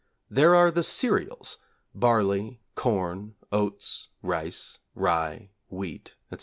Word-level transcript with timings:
There 0.31 0.55
are 0.55 0.71
the 0.71 0.81
cereals, 0.81 1.59
barley, 1.93 2.59
corn, 2.73 3.35
oats, 3.51 4.07
rice, 4.23 4.79
rye, 4.95 5.51
wheat, 5.69 6.15
etc. 6.31 6.39